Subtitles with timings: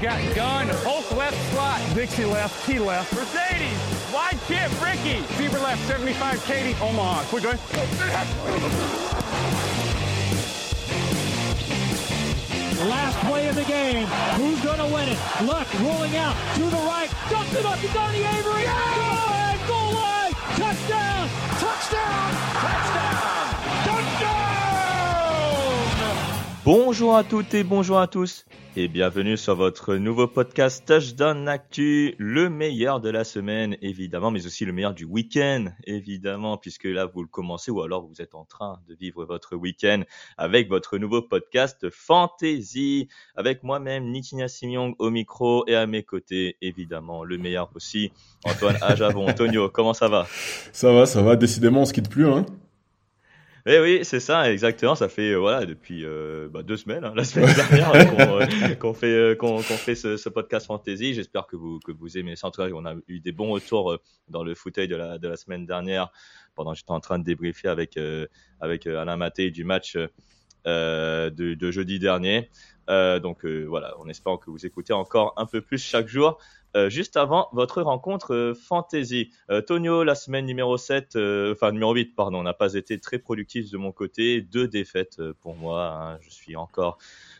[0.00, 1.80] Got gun, Hulk left slot.
[1.94, 3.12] Dixie left, T left.
[3.14, 5.22] Mercedes, wide chip, Ricky.
[5.34, 7.24] Fever left, 75, Katie, Omaha.
[7.24, 7.58] Quick going.
[12.88, 14.06] Last play of the game.
[14.36, 15.18] Who's going to win it?
[15.42, 17.10] Luck rolling out to the right.
[17.28, 18.62] Dumps it up to Donnie Avery.
[18.62, 20.15] Go ahead, goal line.
[26.66, 32.16] Bonjour à toutes et bonjour à tous et bienvenue sur votre nouveau podcast Touchdown Actu,
[32.18, 37.06] le meilleur de la semaine évidemment, mais aussi le meilleur du week-end évidemment, puisque là
[37.06, 40.02] vous le commencez ou alors vous êtes en train de vivre votre week-end
[40.38, 43.06] avec votre nouveau podcast Fantasy,
[43.36, 48.10] avec moi-même Nitina Simiong au micro et à mes côtés évidemment le meilleur aussi
[48.44, 49.24] Antoine Ajavon.
[49.28, 50.26] Antonio, comment ça va?
[50.72, 51.36] Ça va, ça va.
[51.36, 52.44] Décidément, on se quitte plus, hein.
[53.68, 54.94] Eh oui, c'est ça, exactement.
[54.94, 58.94] Ça fait euh, voilà depuis euh, bah, deux semaines, hein, la semaine dernière, euh, qu'on
[58.94, 61.14] fait qu'on fait ce, ce podcast fantasy.
[61.14, 62.46] J'espère que vous que vous aimez ça.
[62.46, 65.26] En tout cas, on a eu des bons retours dans le fauteuil de la de
[65.26, 66.12] la semaine dernière,
[66.54, 67.98] pendant que j'étais en train de débriefer avec
[68.60, 69.96] avec Alain Maté du match
[70.64, 72.50] de, de jeudi dernier.
[72.86, 76.38] Donc voilà, on espère que vous écoutez encore un peu plus chaque jour.
[76.76, 79.30] Euh, juste avant votre rencontre euh, fantasy.
[79.50, 83.18] Euh, Tonio, la semaine numéro 7, euh, enfin numéro 8, pardon, n'a pas été très
[83.18, 84.42] productif de mon côté.
[84.42, 85.90] Deux défaites pour moi.
[86.02, 86.18] hein.
[86.20, 86.98] Je suis encore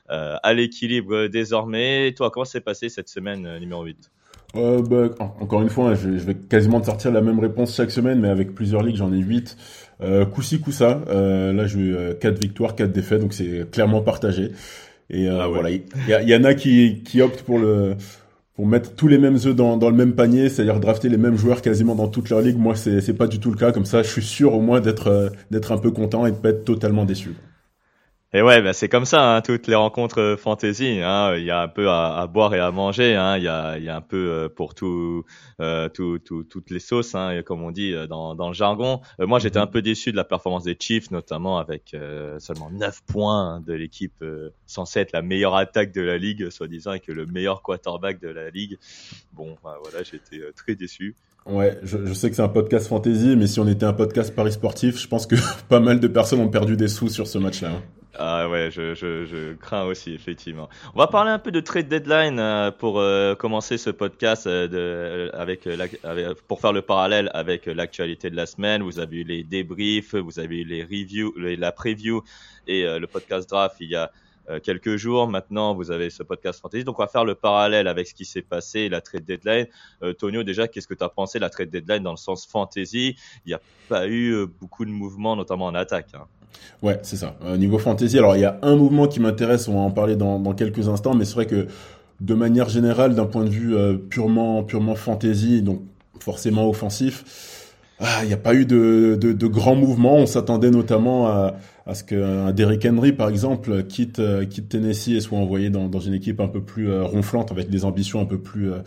[0.08, 2.08] à l'équilibre désormais.
[2.08, 4.10] Et toi, comment s'est passé cette semaine numéro 8
[4.54, 7.74] Euh, bah, en- encore une fois, je, je vais quasiment te sortir la même réponse
[7.74, 9.56] chaque semaine, mais avec plusieurs ligues, j'en ai 8.
[10.00, 10.24] Euh.
[11.08, 14.52] Euh, là, j'ai eu 4 victoires, 4 défaites, donc c'est clairement partagé.
[15.10, 15.54] Et euh, Ah ouais.
[15.54, 17.96] voilà, il y, a- il y en a qui, qui optent pour le
[18.56, 21.60] pour mettre tous les mêmes œufs dans, le même panier, c'est-à-dire drafter les mêmes joueurs
[21.60, 22.58] quasiment dans toute leur ligue.
[22.58, 23.70] Moi, c'est c'est pas du tout le cas.
[23.70, 26.36] Comme ça, je suis sûr au moins d'être euh, d'être un peu content et de
[26.36, 27.36] pas être totalement déçu.
[28.36, 31.00] Et ouais, bah, c'est comme ça, hein, toutes les rencontres euh, fantasy.
[31.02, 33.14] Hein, il y a un peu à, à boire et à manger.
[33.14, 35.24] Hein, il y a, il y a un peu euh, pour tout,
[35.62, 39.00] euh, tout, tout- toutes les sauces, hein, comme on dit dans, dans le jargon.
[39.20, 42.70] Euh, moi, j'étais un peu déçu de la performance des Chiefs, notamment avec euh, seulement
[42.70, 44.22] 9 points de l'équipe
[44.66, 48.28] censée être la meilleure attaque de la ligue, soi-disant, et que le meilleur quarterback de
[48.28, 48.76] la ligue.
[49.32, 51.16] Bon, bah, voilà, j'étais très déçu.
[51.46, 54.34] Ouais, je, je sais que c'est un podcast fantasy, mais si on était un podcast
[54.34, 55.36] paris sportif, je pense que
[55.70, 57.70] pas mal de personnes ont perdu des sous sur ce match-là.
[57.70, 57.82] hein.
[58.18, 60.68] Ah ouais, je, je, je crains aussi, effectivement.
[60.94, 64.68] On va parler un peu de trade deadline euh, pour euh, commencer ce podcast euh,
[64.68, 68.82] de, avec, avec- pour faire le parallèle avec l'actualité de la semaine.
[68.82, 72.22] Vous avez eu les débriefs, vous avez eu les reviews, la preview
[72.66, 74.10] et le podcast draft il y a
[74.62, 75.28] quelques jours.
[75.28, 76.84] Maintenant, vous avez ce podcast fantasy.
[76.84, 79.66] Donc, on va faire le parallèle avec ce qui s'est passé la trade deadline.
[80.02, 83.16] Euh, Tonio, déjà, qu'est-ce que tu as pensé la trade deadline dans le sens fantasy?
[83.44, 86.14] Il n'y a pas eu beaucoup de mouvements, notamment en attaque.
[86.14, 86.26] hein.
[86.82, 87.36] Ouais, c'est ça.
[87.44, 90.16] Euh, niveau fantasy, alors il y a un mouvement qui m'intéresse, on va en parler
[90.16, 91.66] dans, dans quelques instants, mais c'est vrai que
[92.20, 95.80] de manière générale, d'un point de vue euh, purement purement fantasy, donc
[96.20, 100.16] forcément offensif, ah, il n'y a pas eu de, de, de grands mouvements.
[100.16, 101.54] On s'attendait notamment à,
[101.86, 105.88] à ce qu'un Derrick Henry, par exemple, quitte, euh, quitte Tennessee et soit envoyé dans,
[105.88, 108.78] dans une équipe un peu plus euh, ronflante, avec des ambitions un peu plus, euh,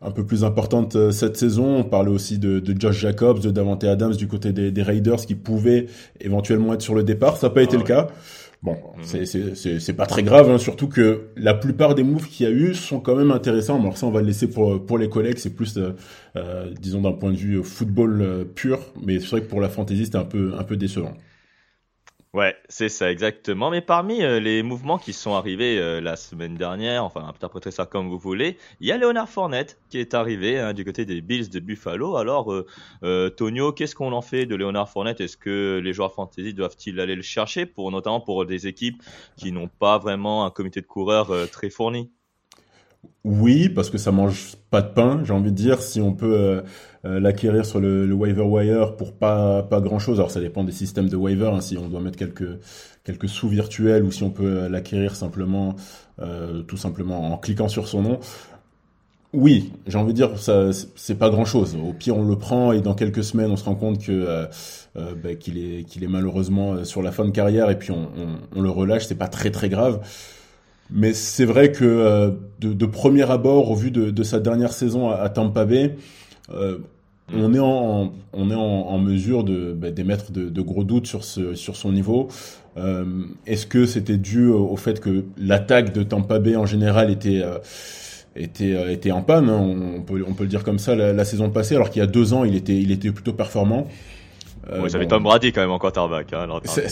[0.00, 1.78] un peu plus importantes cette saison.
[1.78, 5.26] On parlait aussi de, de Josh Jacobs, de Davante Adams du côté des, des Raiders
[5.26, 5.86] qui pouvaient
[6.20, 7.36] éventuellement être sur le départ.
[7.36, 8.08] Ça n'a pas été Ah le cas.
[8.64, 12.48] Bon, c'est c'est pas très grave, hein, surtout que la plupart des moves qu'il y
[12.48, 13.78] a eu sont quand même intéressants.
[13.78, 15.36] Alors ça, on va le laisser pour pour les collègues.
[15.36, 15.90] C'est plus, euh,
[16.36, 18.78] euh, disons, d'un point de vue football euh, pur.
[19.04, 21.12] Mais c'est vrai que pour la fantasy, c'était un peu un peu décevant.
[22.34, 23.70] Ouais, c'est ça exactement.
[23.70, 27.86] Mais parmi euh, les mouvements qui sont arrivés euh, la semaine dernière, enfin interprétez ça
[27.86, 31.20] comme vous voulez, il y a Leonard Fournette qui est arrivé hein, du côté des
[31.20, 32.16] Bills de Buffalo.
[32.16, 32.52] Alors,
[33.04, 35.20] euh, Tonio, qu'est-ce qu'on en fait de Leonard Fournette?
[35.20, 39.00] Est-ce que les joueurs fantasy doivent-ils aller le chercher pour notamment pour des équipes
[39.36, 42.10] qui n'ont pas vraiment un comité de coureurs très fourni?
[43.24, 45.80] Oui, parce que ça mange pas de pain, j'ai envie de dire.
[45.80, 46.60] Si on peut euh,
[47.06, 50.18] euh, l'acquérir sur le, le waiver wire pour pas pas grand chose.
[50.18, 51.50] Alors ça dépend des systèmes de waiver.
[51.54, 52.58] hein, si on doit mettre quelques
[53.02, 55.74] quelques sous virtuels ou si on peut euh, l'acquérir simplement,
[56.68, 58.18] tout simplement en cliquant sur son nom.
[59.32, 61.74] Oui, j'ai envie de dire ça, c'est- pas grand chose.
[61.76, 64.46] Au pire, on le prend et dans quelques semaines, on se rend compte que
[64.94, 68.58] bah, qu'il est qu'il est malheureusement sur la fin de carrière et puis on, on,
[68.58, 69.06] on le relâche.
[69.06, 70.00] C'est pas très très grave.
[70.90, 74.72] Mais c'est vrai que euh, de, de premier abord, au vu de, de sa dernière
[74.72, 75.96] saison à, à Tampa Bay,
[76.52, 76.78] euh,
[77.32, 81.06] on est en, on est en, en mesure de bah, d'émettre de, de gros doutes
[81.06, 82.28] sur ce sur son niveau.
[82.76, 83.04] Euh,
[83.46, 87.58] Est-ce que c'était dû au fait que l'attaque de Tampa Bay en général était euh,
[88.36, 89.60] était euh, était en panne hein,
[89.96, 92.02] on peut on peut le dire comme ça la, la saison passée alors qu'il y
[92.02, 93.86] a deux ans il était il était plutôt performant.
[94.70, 96.32] Euh, Ouais, J'avais bon, Tom Brady quand même en quarterback.
[96.32, 96.88] Hein, c'est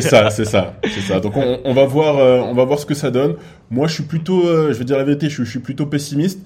[0.00, 1.20] ça, c'est ça, c'est ça.
[1.20, 3.36] Donc on, on va voir, euh, on va voir ce que ça donne.
[3.70, 5.86] Moi, je suis plutôt, euh, je vais dire la vérité, je, suis- je suis plutôt
[5.86, 6.40] pessimiste.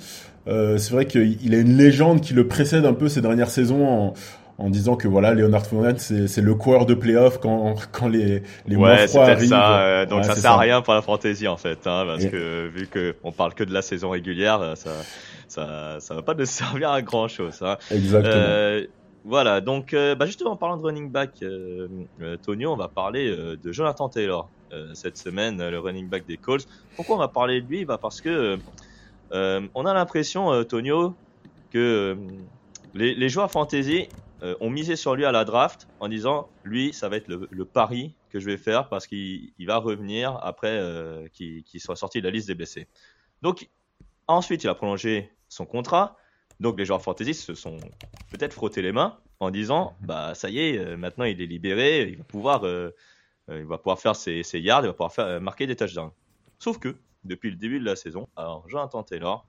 [0.47, 3.49] Euh, c'est vrai qu'il il a une légende qui le précède un peu ces dernières
[3.51, 4.15] saisons en,
[4.59, 8.77] en disant que voilà, Leonard Fournette, c'est le coureur de playoff quand quand les les
[8.77, 9.49] mois Ouais, peut-être arrivent.
[9.49, 9.79] ça.
[9.81, 12.29] euh, donc Ouais, ça sert à rien pour la fantasy en fait, hein, parce Et-
[12.31, 14.91] que vu que on parle que de la saison régulière, ça,
[15.49, 17.59] ça, ça va pas nous servir à grand chose.
[17.63, 17.77] Hein.
[17.91, 18.35] Exactement.
[18.37, 18.85] Euh,
[19.25, 21.89] voilà, donc euh, bah justement en parlant de running back, euh,
[22.21, 24.51] euh, Tonio, on va parler euh, de Jonathan Taylor
[24.95, 26.67] cette semaine, le running back des Colts.
[26.97, 27.85] Pourquoi on va parler de lui?
[27.85, 28.59] Bah Parce que
[29.31, 31.15] on a l'impression, Tonio,
[31.71, 32.17] que
[32.93, 34.09] les, les joueurs fantasy
[34.43, 37.65] ont misé sur lui à la draft en disant lui, ça va être le, le
[37.65, 40.83] pari que je vais faire parce qu'il il va revenir après
[41.35, 42.89] qu'il qu'il soit sorti de la liste des blessés.
[43.43, 43.69] Donc
[44.27, 46.17] ensuite, il a prolongé son contrat.
[46.65, 47.77] Donc les joueurs fantasy se sont
[48.31, 52.09] peut-être frotté les mains en disant bah ça y est, euh, maintenant il est libéré,
[52.09, 52.91] il va pouvoir, euh,
[53.51, 55.77] euh, il va pouvoir faire ses, ses yards, il va pouvoir faire, euh, marquer des
[55.77, 56.11] touchdowns.
[56.59, 59.47] Sauf que depuis le début de la saison, alors Jonathan Taylor,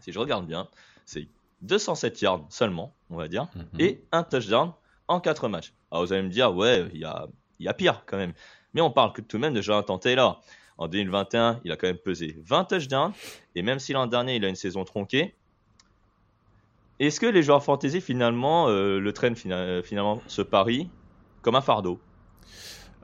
[0.00, 0.68] si je regarde bien,
[1.06, 1.26] c'est
[1.62, 3.80] 207 yards seulement, on va dire, Mhm.
[3.80, 4.72] et un touchdown
[5.08, 5.72] en 4 matchs.
[5.90, 7.26] Alors vous allez me dire, ouais, il y a,
[7.60, 8.34] il y a pire quand même.
[8.74, 10.42] Mais on parle que tout de même de Jonathan Taylor.
[10.78, 13.12] En 2021, il a quand même pesé 20 touchdowns,
[13.54, 15.34] et même si l'an dernier, il a une saison tronquée,
[17.06, 20.88] est-ce que les joueurs fantasy, finalement, euh, le traînent fina- finalement ce pari
[21.42, 21.98] comme un fardeau?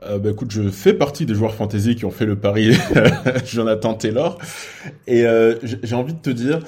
[0.03, 2.71] Euh, bah, écoute, je fais partie des joueurs fantasy qui ont fait le pari
[3.45, 4.37] Jonathan Taylor.
[5.07, 6.59] Et euh, j'ai envie de te dire,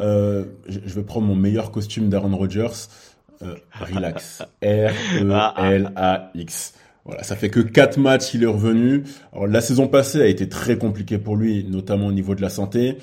[0.00, 2.88] euh, je vais prendre mon meilleur costume d'Aaron Rodgers.
[3.42, 4.42] Euh, relax.
[5.60, 6.74] R-E-L-A-X.
[7.04, 9.04] Voilà, ça fait que quatre matchs qu'il est revenu.
[9.32, 12.50] Alors la saison passée a été très compliquée pour lui, notamment au niveau de la
[12.50, 12.98] santé.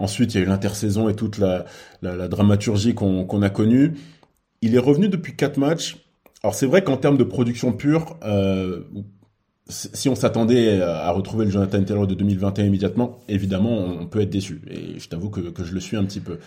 [0.00, 1.64] Ensuite, il y a eu l'intersaison et toute la,
[2.02, 3.92] la, la dramaturgie qu'on a connue.
[4.62, 5.98] Il est revenu depuis quatre matchs.
[6.42, 8.80] Alors c'est vrai qu'en termes de production pure, euh,
[9.68, 14.30] si on s'attendait à retrouver le Jonathan Taylor de 2021 immédiatement, évidemment, on peut être
[14.30, 14.62] déçu.
[14.68, 16.38] Et je t'avoue que, que je le suis un petit peu.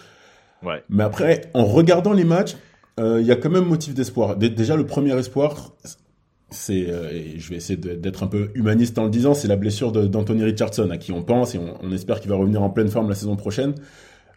[0.64, 0.84] Ouais.
[0.90, 2.56] Mais après, en regardant les matchs,
[3.00, 4.36] euh, il y a quand même motif d'espoir.
[4.36, 5.72] Dé- Déjà, le premier espoir,
[6.54, 9.56] c'est, euh, et je vais essayer d'être un peu humaniste en le disant, c'est la
[9.58, 12.70] blessure d'Anthony Richardson, à qui on pense et on, on espère qu'il va revenir en
[12.70, 13.76] pleine forme la saison prochaine.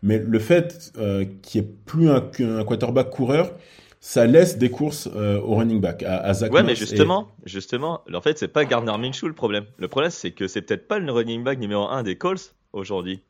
[0.02, 3.52] Mais le fait euh, qu'il n'y ait plus un, un quarterback coureur,
[4.00, 7.28] ça laisse des courses euh, au running back, à, à Zach Ouais, mais et- justement,
[7.44, 9.64] justement, en fait, c'est pas Gardner Minshew le problème.
[9.78, 13.22] Le problème, c'est que c'est peut-être pas le running back numéro 1 des Colts aujourd'hui.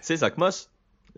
[0.00, 0.70] C'est Zach Moss.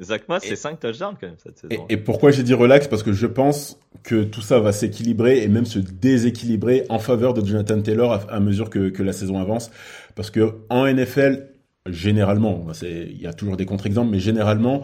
[0.03, 1.87] Zach Moss, c'est 5 touchdowns quand même cette Et, saison.
[1.89, 2.87] et pourquoi j'ai dit relax?
[2.89, 7.35] Parce que je pense que tout ça va s'équilibrer et même se déséquilibrer en faveur
[7.35, 9.71] de Jonathan Taylor à, à mesure que, que la saison avance.
[10.15, 11.49] Parce que en NFL,
[11.87, 14.83] généralement, il y a toujours des contre-exemples, mais généralement,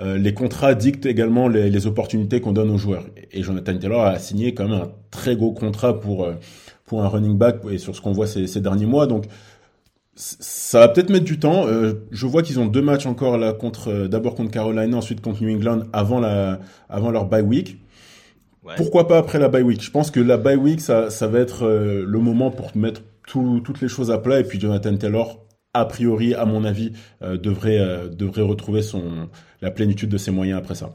[0.00, 3.04] euh, les contrats dictent également les, les opportunités qu'on donne aux joueurs.
[3.30, 6.34] Et Jonathan Taylor a signé quand même un très gros contrat pour euh,
[6.84, 9.06] pour un running back et sur ce qu'on voit ces, ces derniers mois.
[9.06, 9.24] Donc
[10.14, 11.66] ça va peut-être mettre du temps.
[11.66, 15.20] Euh, je vois qu'ils ont deux matchs encore là contre euh, d'abord contre Carolina, ensuite
[15.20, 17.78] contre New England avant la avant leur bye week.
[18.62, 18.74] Ouais.
[18.76, 19.82] Pourquoi pas après la bye week?
[19.82, 23.00] Je pense que la bye week ça ça va être euh, le moment pour mettre
[23.26, 25.38] tout- toutes les choses à plat et puis Jonathan Taylor
[25.74, 26.92] a priori à mon avis
[27.22, 29.28] devrait devrait retrouver son
[29.62, 30.94] la plénitude de ses moyens après ça.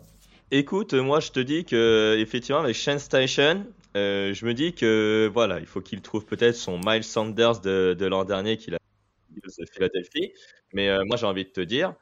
[0.52, 3.66] Écoute, moi je te dis que effectivement avec Shane Station,
[3.98, 7.96] euh, je me dis que voilà, il faut qu'il trouve peut-être son Miles Sanders de,
[8.00, 8.78] de l'an dernier qu'il a
[9.42, 10.34] de Philadelphie.
[10.74, 11.96] Mais euh, moi j'ai envie de te dire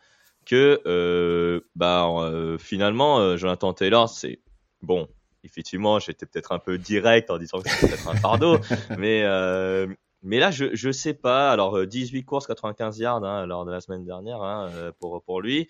[0.45, 4.39] que euh, bah euh, finalement euh, Jonathan Taylor c'est
[4.81, 5.07] bon.
[5.43, 8.57] Effectivement, j'étais peut-être un peu direct en disant que c'était peut-être un fardeau,
[8.97, 9.85] mais euh,
[10.23, 11.51] mais là, je je sais pas.
[11.51, 15.67] Alors 18 courses, 95 yards hein, lors de la semaine dernière hein, pour pour lui,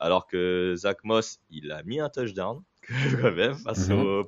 [0.00, 2.62] alors que Zach Moss, il a mis un touchdown
[3.22, 3.98] quand même face, Mhm.
[3.98, 4.24] aux,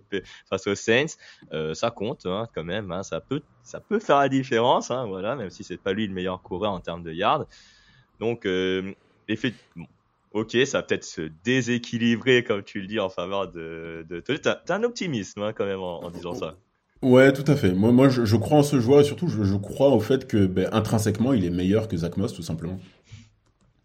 [0.48, 1.16] face aux Saints.
[1.52, 2.90] Euh, ça compte hein, quand même.
[2.92, 4.90] Hein, ça peut ça peut faire la différence.
[4.90, 7.46] Hein, voilà, même si c'est pas lui le meilleur coureur en termes de yards.
[8.18, 8.92] Donc euh.
[10.32, 14.20] Ok, ça va peut-être se déséquilibrer, comme tu le dis, en faveur de, de.
[14.20, 16.56] T'as un optimisme quand même en, en disant ça.
[17.02, 17.72] Ouais, tout à fait.
[17.72, 20.26] Moi, moi je, je crois en ce joueur et surtout, je, je crois au fait
[20.26, 22.78] que ben, intrinsèquement, il est meilleur que Zach Moss, tout simplement.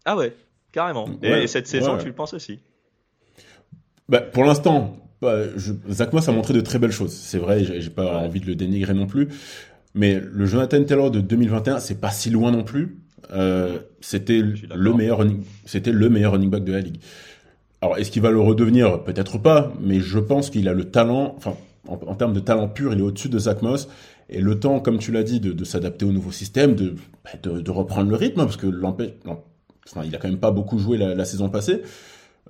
[0.04, 0.36] Ah ouais,
[0.70, 1.08] carrément.
[1.22, 2.00] Et, cette saison, ouais.
[2.02, 2.60] tu le penses aussi
[4.08, 7.12] Bah, pour l'instant, bah, je- Zach Moss a montré de très belles choses.
[7.12, 9.28] C'est vrai, j'ai pas envie de le dénigrer non plus.
[9.94, 12.98] Mais le Jonathan Taylor de 2021, c'est pas si loin non plus.
[13.32, 17.00] Euh, c'était le meilleur running, c'était le meilleur running back de la ligue.
[17.80, 19.04] Alors, est-ce qu'il va le redevenir?
[19.04, 21.54] Peut-être pas, mais je pense qu'il a le talent, enfin,
[21.88, 23.88] en, en termes de talent pur, il est au-dessus de Zach Moss.
[24.28, 26.94] Et le temps, comme tu l'as dit, de, de s'adapter au nouveau système, de,
[27.24, 30.38] bah, de, de reprendre le rythme, hein, parce que l'empêche, enfin, il a quand même
[30.38, 31.82] pas beaucoup joué la, la saison passée.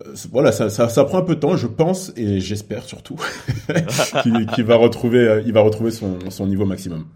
[0.05, 3.17] Euh, voilà, ça, prend un peu de temps, je pense, et j'espère surtout
[4.55, 5.91] qu'il va retrouver, euh,
[6.31, 7.07] son, niveau maximum.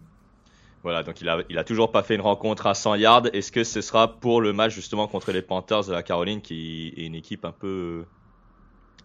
[0.83, 3.27] Voilà, donc il a toujours pas fait une rencontre à 100 yards.
[3.35, 6.95] Est-ce que ce sera pour le match justement contre les Panthers de la Caroline, qui
[6.97, 8.07] est une équipe un peu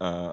[0.00, 0.32] euh,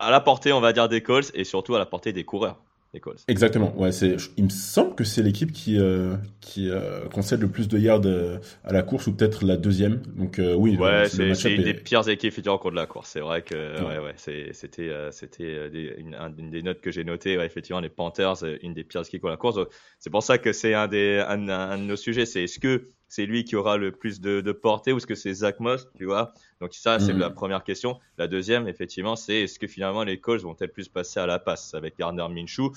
[0.00, 2.56] à la portée, on va dire, des Colts et surtout à la portée des coureurs?
[2.94, 3.76] Des Colts Exactement.
[3.78, 4.16] Ouais, c'est.
[4.38, 8.00] Il me semble que c'est l'équipe qui euh, qui euh, concède le plus de yards
[8.06, 10.00] euh, à la course ou peut-être la deuxième.
[10.16, 10.76] Donc euh, oui.
[10.78, 13.10] Ouais, c'est une des pires équipes effectivement contre la course.
[13.10, 13.98] C'est vrai que Ouais.
[13.98, 17.36] ouais, c'était c'était une, un- une des notes que j'ai notées.
[17.36, 19.58] Ouais, effectivement, les Panthers, une des pires équipes contre la course.
[19.98, 22.24] C'est pour ça que c'est un des un, un de nos sujets.
[22.26, 25.14] C'est est-ce que c'est lui qui aura le plus de, de portée ou est-ce que
[25.14, 26.32] c'est Zach Moss, tu vois?
[26.60, 27.18] Donc ça, c'est Mhm.
[27.20, 27.98] la première question.
[28.18, 31.74] La deuxième, effectivement, c'est est-ce que finalement les Colts vont-elles plus passer à la passe
[31.74, 32.72] avec Gardner Minshew?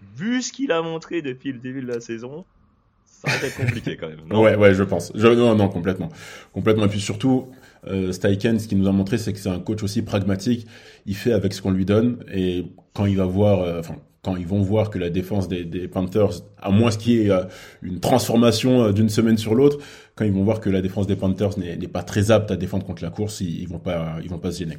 [0.00, 2.46] Vu ce qu'il a montré depuis le début de la saison,
[3.04, 4.26] ça va être compliqué quand même.
[4.26, 4.42] Non?
[4.42, 5.12] Ouais, ouais, je pense.
[5.14, 6.08] Je, non, non, complètement,
[6.52, 6.84] complètement.
[6.86, 7.48] Et puis surtout,
[7.86, 10.66] euh, Steichen, ce qu'il nous a montré, c'est que c'est un coach aussi pragmatique.
[11.06, 13.82] Il fait avec ce qu'on lui donne, et quand il va voir, euh,
[14.26, 17.30] quand ils vont voir que la défense des, des Panthers, à moins qu'il y ait
[17.30, 17.44] euh,
[17.80, 19.78] une transformation euh, d'une semaine sur l'autre,
[20.16, 22.84] quand ils vont voir que la défense des Panthers n'est pas très apte à défendre
[22.84, 24.78] contre la course, ils, ils vont pas, ils vont pas se gêner.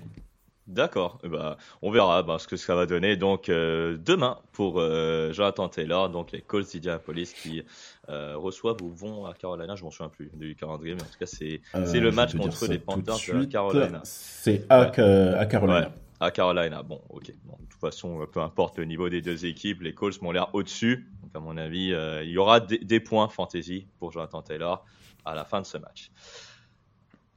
[0.68, 3.16] D'accord, Eh ben, on verra bah, ce que ça va donner.
[3.16, 7.64] Donc euh, demain pour euh, Jonathan Taylor, donc les Colts d'Indianapolis qui
[8.10, 11.18] euh, reçoivent ou vont à Carolina, je m'en souviens plus du calendrier, mais en tout
[11.18, 13.46] cas c'est le match contre les Panthers de de.
[13.46, 14.02] Carolina.
[14.04, 15.00] C'est à, Ouais.
[15.38, 15.80] À Carolina.
[15.80, 15.88] Ouais,
[16.20, 16.84] à Carolina.
[16.84, 17.32] Bon, ok.
[17.46, 20.32] Bon, de toute façon, euh, peu importe le niveau des deux équipes, les Colts m'ont
[20.32, 21.08] l'air au-dessus.
[21.24, 24.86] Donc à mon avis, euh, il y aura des, des points fantasy pour Jonathan Taylor
[25.26, 26.10] à la fin de ce match.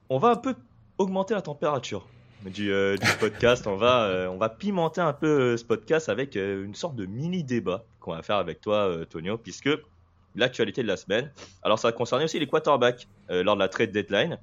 [0.09, 0.55] On va un peu
[0.99, 2.07] augmenter la température
[2.45, 3.67] du, euh, du podcast.
[3.67, 7.45] on va euh, on va pimenter un peu ce podcast avec une sorte de mini
[7.45, 9.71] débat qu'on va faire avec toi, Tonio, puisque
[10.37, 11.31] l'actualité de la semaine.
[11.63, 14.39] Alors ça concernait aussi les quarterbacks lors de la trade deadline,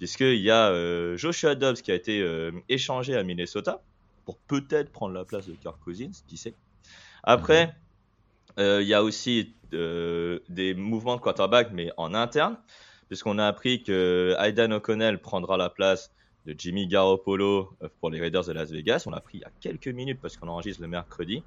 [0.00, 3.82] puisqu'il y a euh, Joshua Dobbs qui a été euh, échangé à Minnesota
[4.24, 6.54] pour peut-être prendre la place de Kirk Cousins, qui sait.
[7.22, 7.76] Après,
[8.58, 12.56] euh, il y a aussi euh, des mouvements de quarterback, mais en interne,
[13.08, 16.10] puisqu'on a appris que Aidan O'Connell prendra la place
[16.46, 19.04] de Jimmy Garoppolo euh, pour les Raiders de Las Vegas.
[19.06, 21.42] On l'a appris il y a quelques minutes parce qu'on enregistre le mercredi.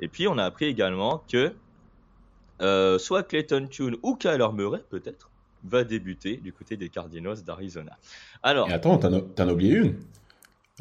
[0.00, 1.54] Et puis on a appris également que
[2.60, 5.29] euh, soit Clayton Tune ou Kyler Murray peut-être
[5.64, 7.98] va débuter du côté des Cardinals d'Arizona.
[8.42, 9.96] Alors, Et attends, t'en as, t'en as oublié une.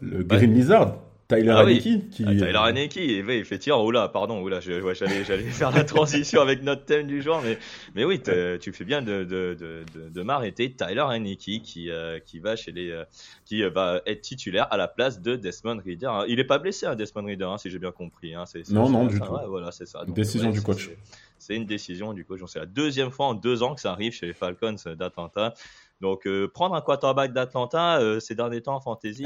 [0.01, 0.97] Le Green Lizard,
[1.29, 1.73] Tyler Ah oui.
[1.73, 6.41] Haneke, qui Ah, Tyler Haneke, oui, effectivement, oula, pardon, oula, j'allais, j'allais faire la transition
[6.41, 7.59] avec notre thème du jour, mais,
[7.93, 8.19] mais oui,
[8.59, 10.71] tu fais bien de, de, de, de, de m'arrêter.
[10.71, 13.03] Tyler Haneke qui, euh, qui va chez les, euh,
[13.45, 16.07] qui va être titulaire à la place de Desmond Reader.
[16.07, 16.25] hein.
[16.27, 18.33] Il est pas blessé, hein, Desmond Reader, hein, si j'ai bien compris.
[18.33, 19.49] Hein, c'est- Non, non, ça, du ouais, tout.
[19.49, 20.03] voilà, c'est ça.
[20.05, 20.89] Donc, Décision ouais, du coach.
[21.37, 22.39] c'est- une décision du coach.
[22.47, 25.53] C'est la deuxième fois en deux ans que ça arrive chez les Falcons d'Atlanta.
[26.01, 29.25] Donc, euh, prendre un quarterback d'Atlanta euh, ces derniers temps en fantasy,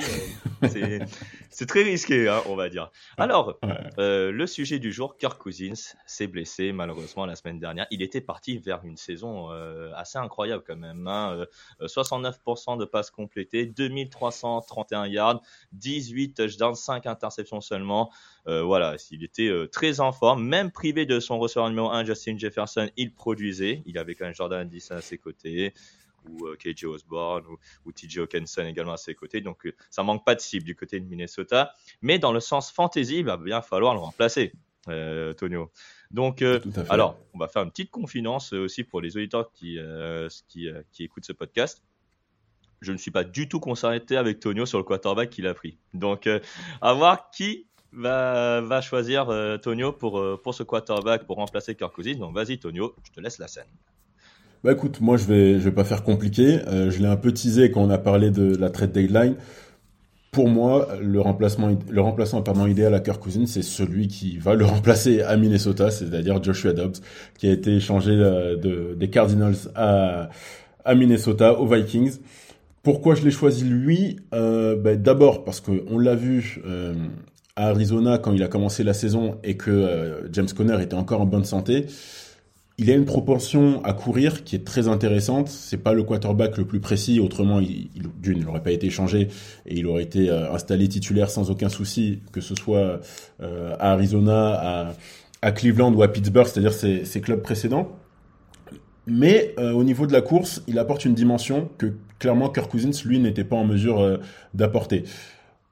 [0.64, 1.00] euh,
[1.54, 2.92] c'est, très risqué, hein, on va dire.
[3.18, 3.70] Alors, Ouais.
[4.00, 7.88] euh, le sujet du jour, Kirk Cousins s'est blessé malheureusement la semaine dernière.
[7.92, 11.08] Il était parti vers une saison euh, assez incroyable quand même.
[11.08, 11.46] Hein.
[11.82, 15.42] Euh, 69% de passes complétées, 2331 yards,
[15.74, 18.12] 18 touchdowns, 5 interceptions seulement.
[18.48, 20.44] Euh, voilà, il était euh, très en forme.
[20.44, 23.82] Même privé de son receveur numéro 1, Justin Jefferson, il produisait.
[23.86, 25.74] Il avait quand même Jordan Addison à ses côtés
[26.30, 29.42] ou euh, KJ Osborne ou, ou TJ Hawkinson également à ses côtés.
[29.42, 31.74] Donc euh, ça manque pas de cible du côté de Minnesota.
[32.01, 34.53] Mais dans le sens fantasy, il va bien falloir le remplacer,
[34.89, 35.72] euh, Tonio.
[36.12, 39.80] Donc, euh, alors, on va faire une petite confidence euh, aussi pour les auditeurs qui,
[39.80, 41.82] euh, qui, qui écoutent ce podcast.
[42.82, 45.77] Je ne suis pas du tout concerté avec Tonio sur le quarterback qu'il a pris.
[45.94, 46.39] Donc, euh,
[46.82, 51.75] à voir qui va, va choisir euh, Tonio pour, euh, pour ce quarterback pour remplacer
[51.75, 52.15] Kirk Cousins.
[52.15, 53.68] Donc vas-y Tonio, je te laisse la scène.
[54.63, 56.60] Bah écoute, moi je vais je vais pas faire compliqué.
[56.67, 59.36] Euh, je l'ai un peu teasé quand on a parlé de la trade deadline.
[60.32, 64.55] Pour moi, le remplacement le remplaçant pardon idéal à Kirk Cousins, c'est celui qui va
[64.55, 66.96] le remplacer à Minnesota, c'est-à-dire Joshua Dobbs,
[67.38, 70.29] qui a été échangé de, des Cardinals à
[70.86, 72.20] à Minnesota aux Vikings.
[72.84, 74.17] Pourquoi je l'ai choisi lui?
[74.34, 76.93] Euh, bah, D'abord parce que on l'a vu euh,
[77.55, 81.22] à Arizona quand il a commencé la saison et que euh, James Conner était encore
[81.22, 81.86] en bonne santé.
[82.84, 85.48] Il a une propension à courir qui est très intéressante.
[85.48, 87.88] C'est pas le quarterback le plus précis, autrement, il,
[88.22, 89.30] d'une, n'aurait pas été changé
[89.66, 93.00] et il aurait été installé titulaire sans aucun souci, que ce soit
[93.40, 94.94] à Arizona,
[95.42, 97.90] à, Cleveland ou à Pittsburgh, c'est-à-dire ses, clubs précédents.
[99.08, 102.92] Mais euh, au niveau de la course, il apporte une dimension que clairement Kirk Cousins,
[103.06, 104.18] lui, n'était pas en mesure euh,
[104.54, 105.06] d'apporter.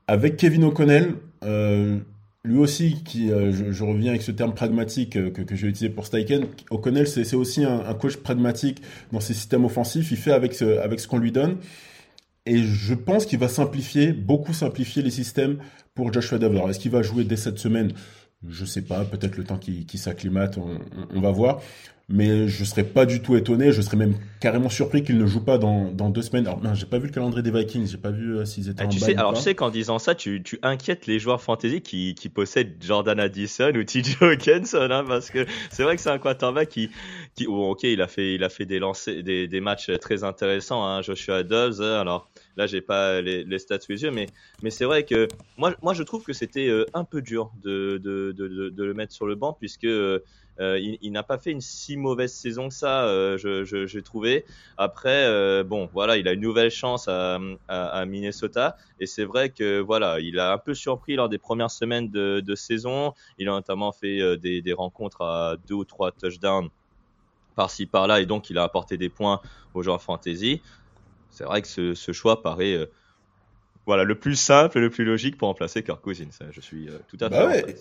[0.07, 1.99] Avec Kevin O'Connell, euh,
[2.43, 6.07] lui aussi, qui, je, je, reviens avec ce terme pragmatique que, que j'ai utilisé pour
[6.07, 8.81] Steichen, O'Connell, c'est aussi un, coach pragmatique
[9.11, 10.11] dans ses systèmes offensifs.
[10.11, 11.57] Il fait avec ce, avec ce qu'on lui donne.
[12.45, 15.59] Et je pense qu'il va simplifier, beaucoup simplifier les systèmes
[15.93, 16.37] pour Joshua.
[16.37, 17.93] Alors, est-ce qu'il va jouer dès cette semaine?
[18.47, 21.61] Je sais pas, peut-être le temps qui, qui s'acclimate, on, va voir
[22.11, 25.43] mais je serais pas du tout étonné, je serais même carrément surpris qu'il ne joue
[25.43, 26.47] pas dans, dans deux semaines.
[26.47, 28.87] Alors, j'ai pas vu le calendrier des Vikings, j'ai pas vu euh, s'ils étaient ah,
[28.87, 31.81] en tu sais, Alors, tu sais qu'en disant ça, tu, tu inquiètes les joueurs fantasy
[31.81, 36.09] qui, qui possèdent Jordan Addison ou TJ Hawkinson, hein, parce que c'est vrai que c'est
[36.09, 36.89] un quarterback qui,
[37.35, 40.23] qui oh, ok, il a fait, il a fait des lancers, des, des matchs très
[40.23, 41.81] intéressants, hein, Joshua Dobbs.
[41.81, 44.27] Hein, alors, là, j'ai pas les, les, stats sous les yeux, mais,
[44.61, 45.27] mais c'est vrai que
[45.57, 48.93] moi, moi, je trouve que c'était euh, un peu dur de, de, de, de, le
[48.93, 50.19] mettre sur le banc, puisque euh,
[50.79, 54.01] il, il n'a pas fait une si mauvaise saison que ça, euh, je, je, j'ai
[54.01, 54.45] trouvé.
[54.77, 59.25] Après, euh, bon, voilà, il a une nouvelle chance à, à, à Minnesota, et c'est
[59.25, 63.13] vrai que voilà, il a un peu surpris lors des premières semaines de, de saison.
[63.37, 66.69] Il a notamment fait des, des rencontres à deux ou trois touchdowns
[67.55, 69.41] par-ci par-là, et donc il a apporté des points
[69.73, 70.61] aux joueurs fantasy.
[71.29, 72.85] C'est vrai que ce, ce choix paraît euh,
[73.85, 76.29] voilà le plus simple et le plus logique pour remplacer Kirk Cousins.
[76.51, 77.35] Je suis euh, tout à fait.
[77.35, 77.75] Bah ouais.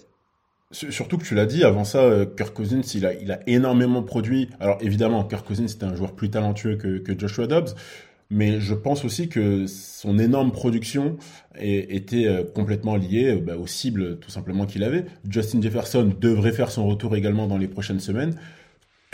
[0.72, 4.48] Surtout que tu l'as dit, avant ça, euh, Kirk Cousins, il a, énormément produit.
[4.60, 7.74] Alors évidemment, Kirk Cousins, c'était un joueur plus talentueux que, Joshua Dobbs,
[8.30, 11.16] mais je pense aussi que son énorme production
[11.58, 15.06] était complètement liée bah, aux cibles tout simplement qu'il avait.
[15.28, 18.36] Justin Jefferson devrait faire son retour également dans les prochaines semaines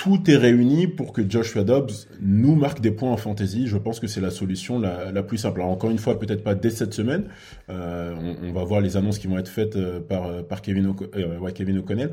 [0.07, 1.90] tout est réuni pour que Joshua Dobbs
[2.21, 3.66] nous marque des points en fantasy.
[3.66, 5.61] Je pense que c'est la solution la, plus simple.
[5.61, 7.25] Alors encore une fois, peut-être pas dès cette semaine.
[7.71, 10.95] Euh, on, on, va voir les annonces qui vont être faites euh, par, par Kevin,
[11.16, 12.12] euh, O'Connell.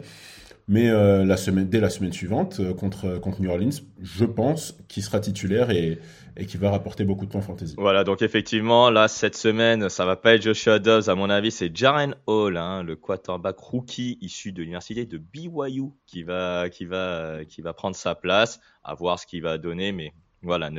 [0.67, 4.77] Mais euh, la semaine, dès la semaine suivante, euh, contre, contre New Orleans, je pense
[4.87, 5.99] qu'il sera titulaire et,
[6.37, 7.75] et qu'il va rapporter beaucoup de points fantasy.
[7.77, 11.51] Voilà, donc effectivement, là, cette semaine, ça va pas être Joshua Dobbs, à mon avis,
[11.51, 16.85] c'est Jaren Hall, hein, le quarterback rookie issu de l'université de BYU, qui va, qui
[16.85, 20.69] va, qui va prendre sa place, à voir ce qu'il va donner, mais voilà,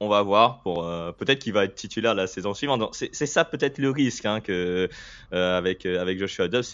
[0.00, 2.94] on va voir euh, peut-être qu'il va être titulaire la saison suivante.
[2.94, 4.88] C'est ça peut-être le risque hein, euh,
[5.30, 6.64] avec avec Joshua Dobbs,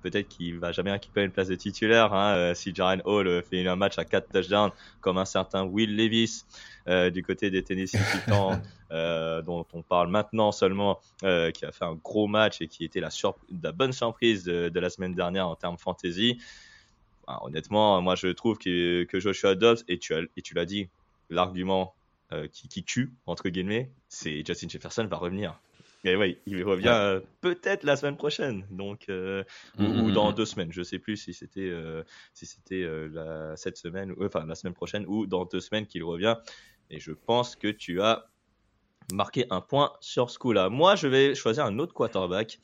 [0.00, 3.42] peut-être qu'il va jamais récupérer une place de titulaire hein, euh, si Jaren Hall euh,
[3.42, 6.44] fait un match à 4 touchdowns comme un certain Will Levis
[6.88, 8.60] euh, du côté des Tennessee Titans
[8.90, 12.84] euh, dont on parle maintenant seulement euh, qui a fait un gros match et qui
[12.84, 13.10] était la,
[13.62, 16.38] la bonne surprise de, de, la semaine dernière en termes fantasy.
[17.42, 20.88] Honnêtement moi je trouve que, que Joshua Dobbs et tu, as, et tu l'as dit
[21.28, 21.94] l'argument
[22.52, 25.60] qui, qui tue entre guillemets c'est Justin Jefferson va revenir
[26.04, 26.94] mais oui, il revient ouais.
[26.94, 29.44] euh, peut-être la semaine prochaine, donc euh,
[29.78, 30.72] mmh, ou, ou, dans deux semaines.
[30.72, 35.04] Je sais plus si c'était euh, si c'était la cette semaine, enfin la semaine prochaine
[35.06, 36.36] ou dans deux semaines qu'il revient.
[36.90, 38.26] Et je pense que tu as
[39.12, 40.70] marqué un point sur ce coup-là.
[40.70, 42.60] Moi, je vais choisir un autre quarterback,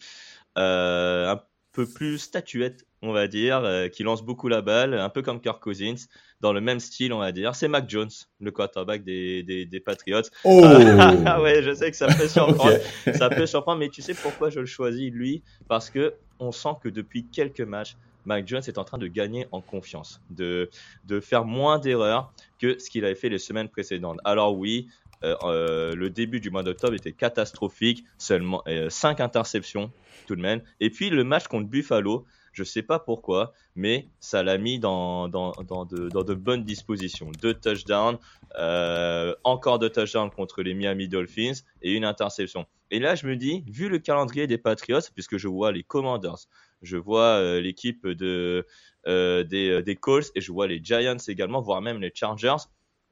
[0.57, 1.41] un
[1.77, 3.63] peu plus statuette, on va dire,
[3.93, 6.07] qui lance beaucoup la balle, un peu comme Kirk Cousins
[6.41, 7.55] dans le même style, on va dire.
[7.55, 8.11] C'est Mac Jones,
[8.41, 10.23] le quarterback des, des, des Patriots.
[10.45, 10.63] Oh
[11.43, 12.79] ouais, je sais que ça peut surprendre.
[13.07, 13.13] okay.
[13.13, 15.43] Ça peut surprendre, mais tu sais pourquoi je le choisis, lui?
[15.69, 19.47] Parce que on sent que depuis quelques matchs, Mac Jones est en train de gagner
[19.53, 20.71] en confiance, de,
[21.05, 24.19] de faire moins d'erreurs que ce qu'il avait fait les semaines précédentes.
[24.25, 24.89] Alors oui,
[25.25, 29.93] euh, euh, le début du mois d'octobre était catastrophique, seulement euh, 5 interceptions
[30.27, 30.63] tout de même.
[30.81, 32.27] Et puis le match contre Buffalo,
[32.57, 35.53] je sais pas pourquoi, mais ça l'a mis dans, dans,
[35.85, 37.31] de, dans de bonnes dispositions.
[37.43, 38.19] Deux touchdowns,
[38.59, 41.53] euh, encore deux touchdowns contre les Miami Dolphins
[41.83, 42.67] et une interception.
[42.91, 46.47] Et là, je me dis, vu le calendrier des Patriots, puisque je vois les Commanders,
[46.81, 48.67] je vois euh, l'équipe de,
[49.07, 52.57] euh, des, des Colts et je vois les Giants également, voire même les Chargers,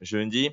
[0.01, 0.49] je me dis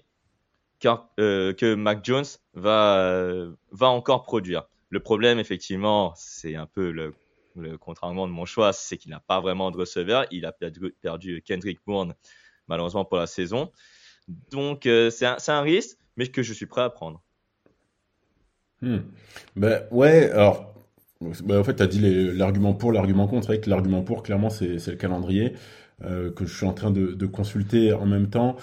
[1.18, 4.64] euh, que Mac Jones va, va encore produire.
[4.90, 7.14] Le problème, effectivement, c'est un peu le
[7.80, 10.26] contrairement de mon choix, c'est qu'il n'a pas vraiment de receveur.
[10.30, 12.14] Il a perdu, Kendrick Bourne,
[12.68, 13.70] malheureusement, pour la saison.
[14.50, 17.22] Donc, euh, c'est un, risque, mais que je suis prêt à prendre.
[18.80, 18.98] Hmm.
[19.56, 20.74] Ben, ouais, alors,
[21.20, 22.00] ben, en fait, tu as dit
[22.34, 23.54] l'argument pour, l'argument contre.
[23.66, 25.54] L'argument pour, clairement, c'est le calendrier
[26.02, 28.56] euh, que je suis en train de consulter en même temps.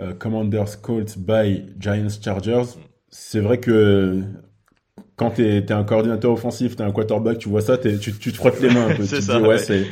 [0.00, 2.76] Euh, Commanders Colts by Giants Chargers.
[3.10, 4.22] C'est vrai que
[5.16, 8.32] quand tu es, un coordinateur offensif, tu es un quarterback, tu vois ça, tu, tu,
[8.32, 9.04] te frottes les mains un peu.
[9.08, 9.86] tu ça, dis, ouais, c'est.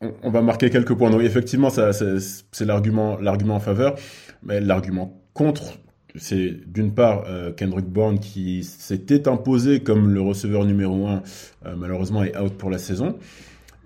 [0.22, 1.10] On, va marquer quelques points.
[1.10, 3.94] Donc effectivement, ça, c'est l'argument, l'argument en faveur,
[4.42, 5.78] mais l'argument contre,
[6.16, 11.22] c'est d'une part euh, Kendrick Bourne qui s'était imposé comme le receveur numéro un,
[11.66, 13.16] euh, malheureusement est out pour la saison.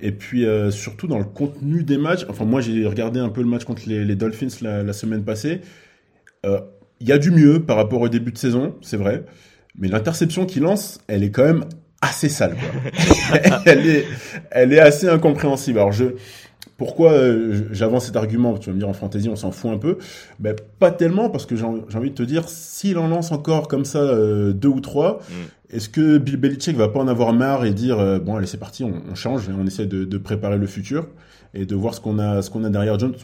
[0.00, 3.40] Et puis euh, surtout dans le contenu des matchs, enfin moi j'ai regardé un peu
[3.40, 5.60] le match contre les, Dolphins la, semaine passée.
[6.44, 6.60] Euh,
[7.00, 9.24] il y a du mieux par rapport au début de saison, c'est vrai.
[9.78, 11.64] Mais l'interception qu'il lance, elle est quand même
[12.00, 12.54] assez sale.
[12.54, 13.60] Quoi.
[13.66, 14.06] elle, est,
[14.50, 15.78] elle est assez incompréhensible.
[15.78, 16.14] Alors je,
[16.76, 18.58] pourquoi euh, j'avance cet argument?
[18.58, 19.96] Tu vas me dire en fantasy, on s'en fout un peu.
[20.38, 23.84] Ben, pas tellement, parce que j'ai envie de te dire, s'il en lance encore comme
[23.84, 25.32] ça euh, deux ou trois, mm.
[25.70, 28.58] Est-ce que Bill Belichick va pas en avoir marre et dire euh, bon allez c'est
[28.58, 31.08] parti, on, change et on essaie de, de, préparer le futur
[31.54, 33.16] et de voir ce qu'on a, ce qu'on a derrière Jones?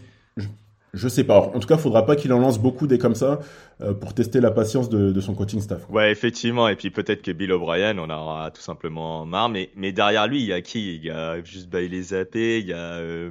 [0.95, 1.41] Je sais pas.
[1.41, 3.41] En tout cas, il faudra pas qu'il en lance beaucoup des comme ça
[3.81, 5.89] euh, pour tester la patience de, son coaching staff.
[5.89, 6.69] Ouais, effectivement.
[6.69, 9.49] Et puis peut-être que Bill O'Brien, on aura tout simplement marre.
[9.49, 10.97] Mais, mais derrière lui, il y a qui?
[10.97, 13.31] Il y a juste Bailey Zappé, il y a euh,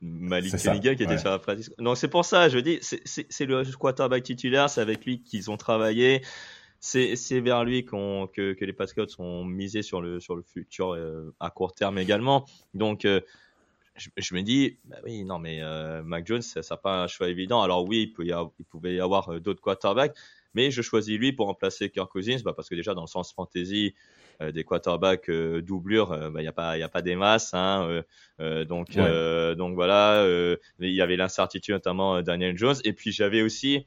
[0.00, 1.68] Malik Keniga qui était sur la pratique.
[1.78, 5.56] Donc c'est pour ça, je dis, c'est le quarterback titulaire, c'est avec lui qu'ils ont
[5.56, 6.22] travaillé.
[6.86, 11.34] C'est vers lui que, que les Patriots ont misé sur le sur le futur euh,
[11.40, 12.44] à court terme également.
[12.74, 13.22] Donc euh,
[13.96, 17.28] je, me dis, bah oui, non, mais euh, Mac Jones, ça n'a pas un choix
[17.28, 17.62] évident.
[17.62, 20.14] Alors oui, il, peut y avoir, il pouvait y avoir d'autres quarterbacks,
[20.52, 23.32] mais je choisis lui pour remplacer Kirk Cousins, bah, parce que déjà, dans le sens
[23.32, 23.94] fantasy,
[24.42, 27.54] euh, des quarterbacks euh, doublure, il bah, n'y a, pas, y a pas des masses.
[27.54, 28.02] Hein,
[28.38, 28.94] donc,
[29.56, 30.26] donc voilà,
[30.80, 32.76] il y avait l'incertitude, notamment Daniel Jones.
[32.84, 33.86] Et puis j'avais aussi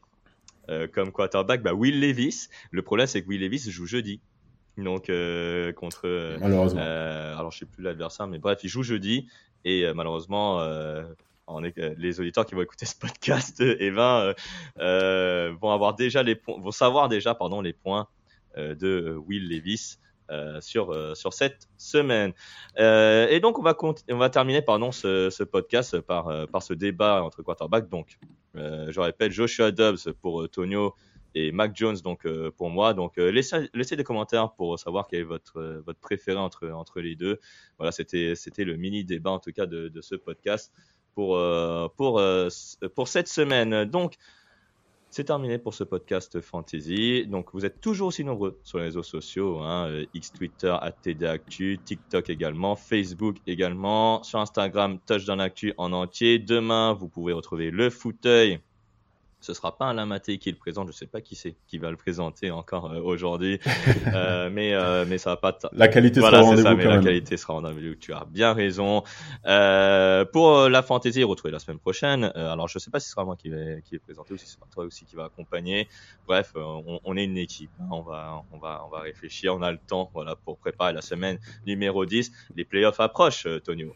[0.94, 2.50] comme quarterback bah, Will Levis.
[2.72, 4.20] Le problème, c'est que Will Levis joue jeudi
[4.78, 5.06] donc
[5.76, 6.38] contre euh,
[7.36, 9.28] alors je sais plus l'adversaire mais bref il joue jeudi
[9.68, 11.04] et euh, malheureusement, euh,
[11.98, 14.34] les auditeurs qui vont écouter ce podcast, eh ben,
[14.80, 18.08] euh, vont avoir déjà les vont savoir déjà, pardon, les points
[18.58, 19.98] de Will Levis.
[20.60, 22.34] Sur sur cette semaine.
[22.78, 27.24] et donc on va on va terminer pardon ce, ce podcast par par ce débat
[27.24, 27.90] entre quarterbacks.
[27.90, 28.18] Donc
[28.56, 30.96] je répète Joshua Dobbs pour Tonio
[31.38, 32.94] et Mac Jones donc euh, pour moi.
[32.94, 36.70] Donc euh, laissez, laissez, des commentaires pour savoir quel est votre euh, votre préféré entre
[36.70, 37.40] entre les deux.
[37.78, 40.74] Voilà, c'était c'était le mini débat en tout cas de, de ce podcast
[41.14, 41.40] pour
[41.96, 42.22] pour
[42.96, 43.86] pour cette semaine.
[43.86, 44.16] Donc
[45.18, 47.26] c'est terminé pour ce podcast fantasy.
[47.26, 52.30] Donc vous êtes toujours aussi nombreux sur les réseaux sociaux, hein, X Twitter, Actu, TikTok
[52.30, 56.38] également, Facebook également, sur Instagram Touchdown Actu en entier.
[56.38, 58.60] Demain vous pouvez retrouver le fauteuil
[59.48, 61.90] ce sera pas un Lamaté qui le présente, je sais pas qui c'est qui va
[61.90, 63.60] le présenter encore euh, aujourd'hui,
[64.14, 65.58] euh, mais euh, mais ça va pas.
[65.72, 66.76] La qualité sera au rendez-vous.
[66.76, 67.96] mais la qualité sera rendez-vous.
[67.96, 69.04] Tu as bien raison.
[69.44, 72.26] pour la fantaisie, retrouvez la semaine prochaine.
[72.36, 74.48] alors je sais pas si ce sera moi qui vais qui est présenté ou si
[74.48, 75.88] ce sera toi aussi qui va accompagner.
[76.28, 77.72] Bref, on, on, est une équipe.
[77.80, 77.88] Hein.
[77.92, 79.56] On va on va on va réfléchir.
[79.56, 82.32] On a le temps, voilà, pour préparer la semaine numéro 10.
[82.56, 83.96] Les playoffs approchent, Tonio.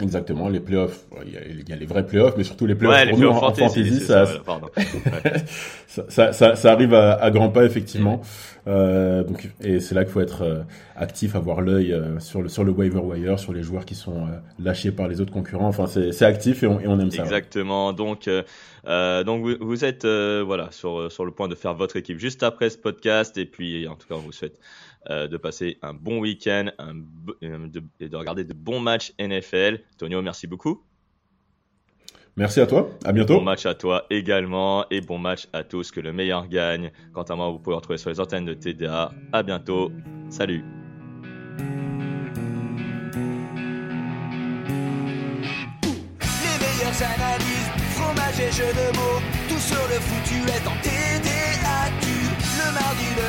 [0.00, 1.04] Exactement, les playoffs.
[1.26, 4.24] Il y, a, les vrais playoffs, mais surtout les playoffs pour nous en fantasy, ça,
[5.86, 8.22] ça, ça, ça, arrive à, à grands pas effectivement.
[8.68, 10.62] Euh, donc, et c'est là qu'il faut être euh,
[10.96, 14.26] actif, avoir l'œil euh, sur le sur le waiver wire, sur les joueurs qui sont
[14.26, 15.68] euh, lâchés par les autres concurrents.
[15.68, 17.22] Enfin, c'est actif et on, et on aime ça.
[17.22, 17.92] Exactement.
[17.92, 18.30] Donc,
[18.86, 22.70] donc vous, vous êtes voilà sur sur le point de faire votre équipe juste après
[22.70, 24.58] ce podcast et puis en tout cas on vous souhaite
[25.10, 27.68] euh, de passer un bon week-end euh,
[28.00, 29.80] et de regarder de bons matchs NFL.
[29.98, 30.84] Tonio, merci beaucoup.
[32.36, 33.34] Merci à toi, à bientôt.
[33.34, 36.90] Bon match à toi également et bon match à tous, que le meilleur gagne.
[37.12, 39.12] Quant à moi, vous pouvez retrouver sur les antennes de TDA.
[39.32, 39.92] À bientôt,
[40.30, 40.64] salut.
[46.20, 50.91] Les meilleures analyses, fromage et jeux de mots, tout sur le foutu est en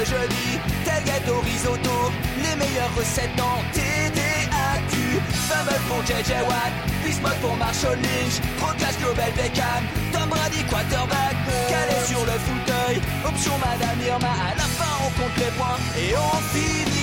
[0.06, 2.12] jeudi, tel gâteau risotto,
[2.44, 4.94] les meilleures recettes en TDAQ.
[5.48, 11.36] Fumble pour JJ Watt, Bismuth pour Marshall Lynch, Procast Global Beckham, Tom Brady quarterback,
[11.70, 16.16] calé sur le fauteuil, option Madame Irma, à la fin on compte les points et
[16.16, 16.94] on finit.